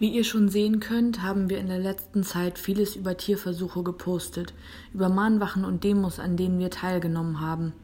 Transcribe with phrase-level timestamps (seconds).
[0.00, 4.54] Wie ihr schon sehen könnt, haben wir in der letzten Zeit vieles über Tierversuche gepostet,
[4.94, 7.74] über Mahnwachen und Demos, an denen wir teilgenommen haben.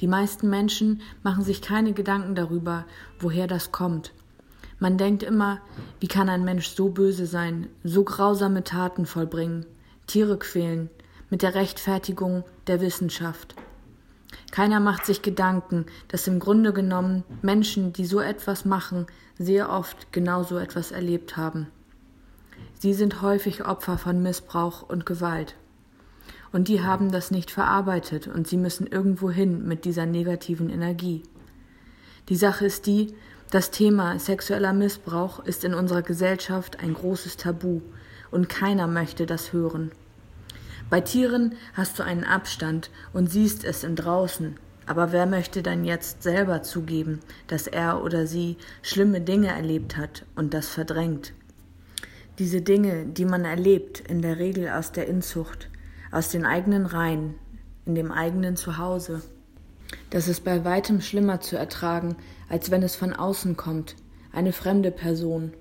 [0.00, 2.84] Die meisten Menschen machen sich keine Gedanken darüber,
[3.20, 4.12] woher das kommt.
[4.80, 5.60] Man denkt immer,
[6.00, 9.64] wie kann ein Mensch so böse sein, so grausame Taten vollbringen,
[10.08, 10.90] Tiere quälen,
[11.30, 13.54] mit der Rechtfertigung der Wissenschaft.
[14.50, 19.06] Keiner macht sich Gedanken, dass im Grunde genommen Menschen, die so etwas machen,
[19.38, 21.68] sehr oft genau so etwas erlebt haben.
[22.78, 25.56] Sie sind häufig Opfer von Missbrauch und Gewalt.
[26.52, 31.22] Und die haben das nicht verarbeitet und sie müssen irgendwo hin mit dieser negativen Energie.
[32.28, 33.14] Die Sache ist die,
[33.50, 37.80] das Thema sexueller Missbrauch ist in unserer Gesellschaft ein großes Tabu
[38.30, 39.92] und keiner möchte das hören.
[40.92, 44.58] Bei Tieren hast du einen Abstand und siehst es im Draußen.
[44.84, 50.26] Aber wer möchte dann jetzt selber zugeben, dass er oder sie schlimme Dinge erlebt hat
[50.36, 51.32] und das verdrängt?
[52.38, 55.70] Diese Dinge, die man erlebt, in der Regel aus der Inzucht,
[56.10, 57.36] aus den eigenen Reihen,
[57.86, 59.22] in dem eigenen Zuhause.
[60.10, 62.16] Das ist bei weitem schlimmer zu ertragen,
[62.50, 63.96] als wenn es von außen kommt,
[64.30, 65.54] eine fremde Person.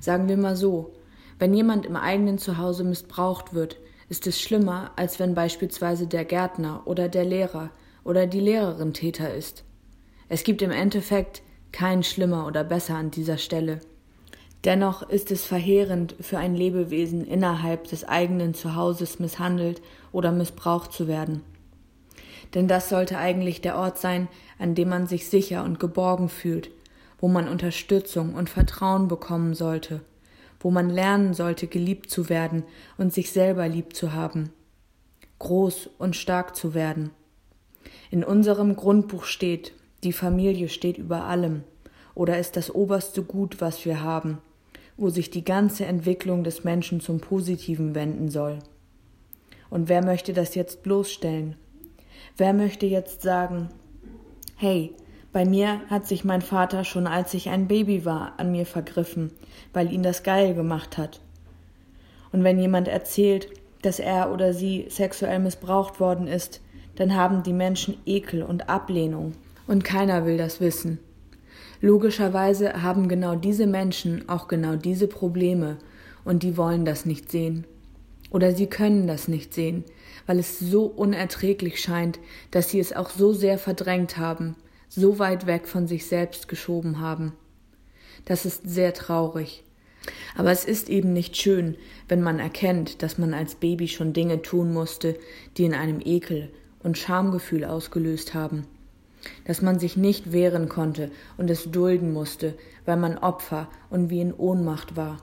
[0.00, 0.92] Sagen wir mal so,
[1.38, 3.76] wenn jemand im eigenen Zuhause missbraucht wird,
[4.08, 7.70] ist es schlimmer, als wenn beispielsweise der Gärtner oder der Lehrer
[8.04, 9.64] oder die Lehrerin Täter ist.
[10.28, 13.80] Es gibt im Endeffekt kein schlimmer oder besser an dieser Stelle.
[14.64, 21.06] Dennoch ist es verheerend für ein Lebewesen innerhalb des eigenen Zuhauses misshandelt oder missbraucht zu
[21.06, 21.42] werden.
[22.54, 26.70] Denn das sollte eigentlich der Ort sein, an dem man sich sicher und geborgen fühlt,
[27.18, 30.00] wo man Unterstützung und Vertrauen bekommen sollte
[30.64, 32.64] wo man lernen sollte, geliebt zu werden
[32.96, 34.50] und sich selber lieb zu haben,
[35.38, 37.10] groß und stark zu werden.
[38.10, 41.64] In unserem Grundbuch steht, die Familie steht über allem
[42.14, 44.38] oder ist das oberste Gut, was wir haben,
[44.96, 48.60] wo sich die ganze Entwicklung des Menschen zum Positiven wenden soll.
[49.68, 51.56] Und wer möchte das jetzt bloßstellen?
[52.38, 53.68] Wer möchte jetzt sagen,
[54.56, 54.94] hey,
[55.34, 59.32] bei mir hat sich mein Vater schon als ich ein Baby war an mir vergriffen,
[59.72, 61.20] weil ihn das geil gemacht hat.
[62.30, 63.48] Und wenn jemand erzählt,
[63.82, 66.60] dass er oder sie sexuell missbraucht worden ist,
[66.94, 69.32] dann haben die Menschen Ekel und Ablehnung.
[69.66, 71.00] Und keiner will das wissen.
[71.80, 75.78] Logischerweise haben genau diese Menschen auch genau diese Probleme
[76.24, 77.66] und die wollen das nicht sehen.
[78.30, 79.82] Oder sie können das nicht sehen,
[80.26, 82.20] weil es so unerträglich scheint,
[82.52, 84.54] dass sie es auch so sehr verdrängt haben,
[84.88, 87.32] so weit weg von sich selbst geschoben haben.
[88.24, 89.64] Das ist sehr traurig.
[90.36, 91.76] Aber es ist eben nicht schön,
[92.08, 95.16] wenn man erkennt, dass man als Baby schon Dinge tun musste,
[95.56, 96.50] die in einem Ekel
[96.82, 98.66] und Schamgefühl ausgelöst haben,
[99.46, 104.20] dass man sich nicht wehren konnte und es dulden musste, weil man Opfer und wie
[104.20, 105.22] in Ohnmacht war.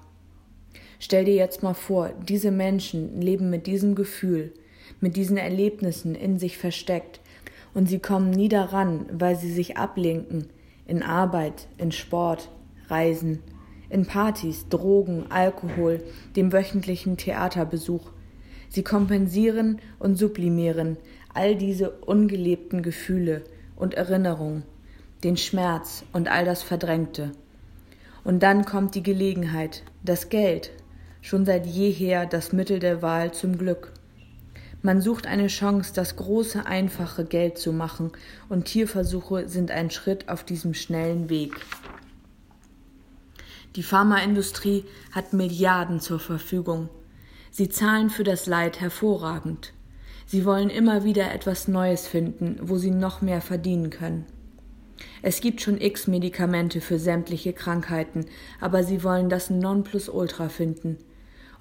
[0.99, 4.53] Stell dir jetzt mal vor, diese Menschen leben mit diesem Gefühl,
[4.99, 7.21] mit diesen Erlebnissen in sich versteckt,
[7.73, 10.47] und sie kommen nie daran, weil sie sich ablenken
[10.85, 12.49] in Arbeit, in Sport,
[12.87, 13.39] Reisen,
[13.89, 16.01] in Partys, Drogen, Alkohol,
[16.35, 18.11] dem wöchentlichen Theaterbesuch.
[18.69, 20.97] Sie kompensieren und sublimieren
[21.33, 23.43] all diese ungelebten Gefühle
[23.75, 24.63] und Erinnerungen,
[25.23, 27.31] den Schmerz und all das Verdrängte.
[28.23, 30.71] Und dann kommt die Gelegenheit, das Geld,
[31.21, 33.93] schon seit jeher das Mittel der Wahl zum Glück.
[34.83, 38.11] Man sucht eine Chance, das große, einfache Geld zu machen,
[38.49, 41.53] und Tierversuche sind ein Schritt auf diesem schnellen Weg.
[43.75, 46.89] Die Pharmaindustrie hat Milliarden zur Verfügung.
[47.51, 49.73] Sie zahlen für das Leid hervorragend.
[50.25, 54.25] Sie wollen immer wieder etwas Neues finden, wo sie noch mehr verdienen können.
[55.21, 58.25] Es gibt schon x Medikamente für sämtliche Krankheiten,
[58.59, 60.97] aber sie wollen das Nonplusultra finden–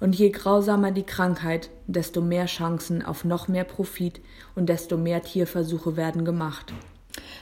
[0.01, 4.19] und je grausamer die Krankheit, desto mehr Chancen auf noch mehr Profit
[4.55, 6.73] und desto mehr Tierversuche werden gemacht.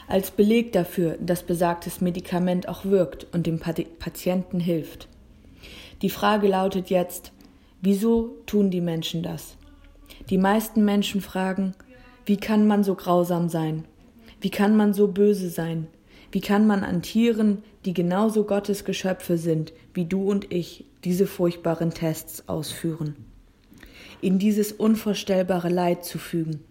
[0.07, 5.07] Als Beleg dafür, dass besagtes Medikament auch wirkt und dem Patienten hilft.
[6.01, 7.31] Die Frage lautet jetzt,
[7.81, 9.55] wieso tun die Menschen das?
[10.29, 11.73] Die meisten Menschen fragen,
[12.25, 13.85] wie kann man so grausam sein?
[14.41, 15.87] Wie kann man so böse sein?
[16.31, 21.27] Wie kann man an Tieren, die genauso Gottes Geschöpfe sind wie du und ich, diese
[21.27, 23.15] furchtbaren Tests ausführen?
[24.21, 26.61] Ihnen dieses unvorstellbare Leid zu fügen.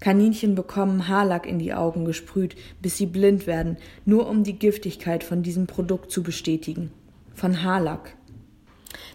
[0.00, 5.24] Kaninchen bekommen Haarlack in die Augen gesprüht, bis sie blind werden, nur um die Giftigkeit
[5.24, 6.90] von diesem Produkt zu bestätigen.
[7.32, 8.16] Von Haarlack.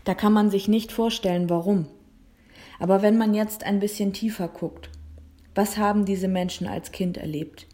[0.04, 1.88] Da kann man sich nicht vorstellen, warum.
[2.80, 4.90] Aber wenn man jetzt ein bisschen tiefer guckt,
[5.54, 7.68] was haben diese Menschen als Kind erlebt?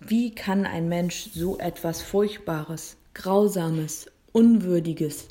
[0.00, 5.28] Wie kann ein Mensch so etwas Furchtbares, Grausames, Unwürdiges,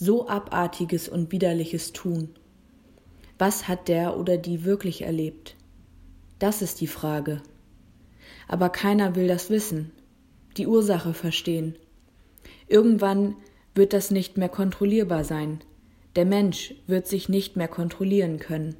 [0.00, 2.30] so abartiges und widerliches tun?
[3.36, 5.56] Was hat der oder die wirklich erlebt?
[6.38, 7.42] Das ist die Frage.
[8.46, 9.90] Aber keiner will das wissen,
[10.56, 11.74] die Ursache verstehen.
[12.68, 13.34] Irgendwann
[13.74, 15.60] wird das nicht mehr kontrollierbar sein.
[16.14, 18.76] Der Mensch wird sich nicht mehr kontrollieren können.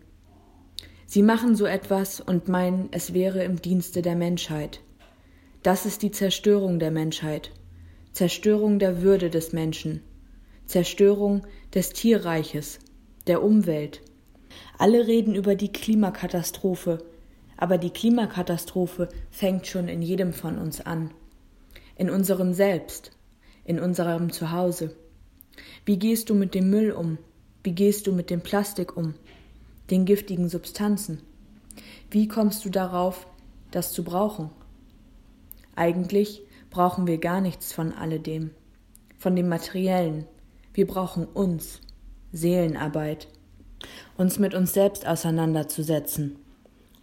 [1.07, 4.81] Sie machen so etwas und meinen, es wäre im Dienste der Menschheit.
[5.65, 7.51] Das ist die Zerstörung der Menschheit,
[8.13, 10.03] Zerstörung der Würde des Menschen,
[10.69, 11.45] Zerstörung
[11.75, 12.79] des Tierreiches,
[13.27, 14.01] der Umwelt.
[14.79, 17.05] Alle reden über die Klimakatastrophe,
[17.57, 21.11] aber die Klimakatastrophe fängt schon in jedem von uns an,
[21.97, 23.11] in unserem Selbst,
[23.65, 24.95] in unserem Zuhause.
[25.85, 27.19] Wie gehst du mit dem Müll um?
[27.65, 29.15] Wie gehst du mit dem Plastik um?
[29.91, 31.23] den giftigen Substanzen.
[32.11, 33.27] Wie kommst du darauf,
[33.71, 34.51] das zu brauchen?
[35.75, 38.51] Eigentlich brauchen wir gar nichts von alledem,
[39.19, 40.27] von dem Materiellen.
[40.79, 41.81] Wir brauchen uns,
[42.31, 43.27] Seelenarbeit,
[44.17, 46.37] uns mit uns selbst auseinanderzusetzen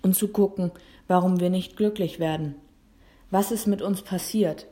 [0.01, 0.71] und zu gucken,
[1.09, 2.55] warum wir nicht glücklich werden.
[3.31, 4.67] Was ist mit uns passiert?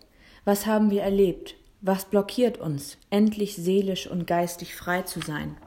[0.45, 1.55] Was haben wir erlebt?
[1.81, 5.57] Was blockiert uns, endlich seelisch und geistig frei zu sein?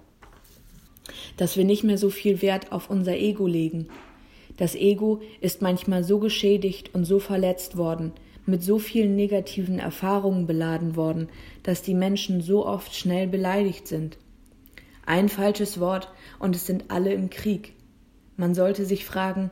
[1.37, 3.89] dass wir nicht mehr so viel Wert auf unser Ego legen.
[4.57, 8.13] Das Ego ist manchmal so geschädigt und so verletzt worden,
[8.47, 11.29] mit so vielen negativen Erfahrungen beladen worden,
[11.63, 14.19] dass die Menschen so oft schnell beleidigt sind.
[15.05, 16.09] Ein falsches Wort
[16.39, 17.75] und es sind alle im Krieg.
[18.37, 19.51] Man sollte sich fragen,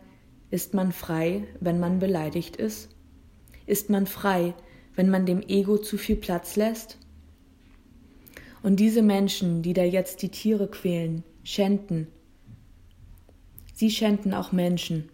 [0.50, 2.90] ist man frei, wenn man beleidigt ist?
[3.66, 4.54] Ist man frei,
[4.94, 6.98] wenn man dem Ego zu viel Platz lässt?
[8.62, 12.08] Und diese Menschen, die da jetzt die Tiere quälen, schänden.
[13.74, 15.08] Sie schänden auch Menschen.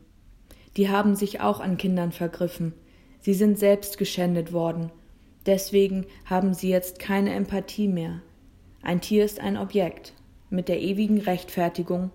[0.76, 2.74] Die haben sich auch an Kindern vergriffen.
[3.20, 4.90] Sie sind selbst geschändet worden.
[5.46, 8.20] Deswegen haben sie jetzt keine Empathie mehr.
[8.82, 10.14] Ein Tier ist ein Objekt
[10.48, 12.10] mit der ewigen Rechtfertigung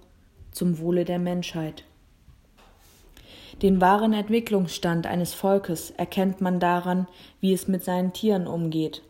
[0.52, 1.84] zum Wohle der Menschheit.
[3.62, 7.08] Den wahren Entwicklungsstand eines Volkes erkennt man daran,
[7.40, 9.02] wie es mit seinen Tieren umgeht.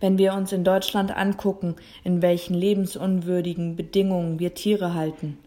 [0.00, 5.38] Wenn wir uns in Deutschland angucken, in welchen lebensunwürdigen Bedingungen wir Tiere halten,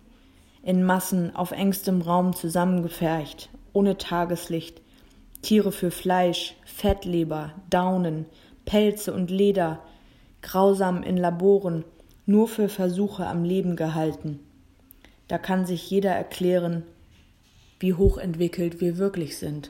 [0.64, 4.82] in Massen auf engstem Raum zusammengefercht, ohne Tageslicht,
[5.46, 8.26] Tiere für Fleisch, Fettleber, Daunen,
[8.66, 9.80] Pelze und Leder,
[10.42, 11.86] grausam in Laboren,
[12.26, 14.40] nur für Versuche am Leben gehalten.
[15.28, 16.82] Da kann sich jeder erklären,
[17.80, 19.70] wie hochentwickelt wir wirklich sind.